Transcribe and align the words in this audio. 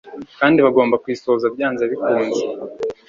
kandi 0.39 0.57
bagomba 0.65 0.99
kuyisohoza 1.01 1.47
byanze 1.55 1.83
bikunze. 1.91 2.41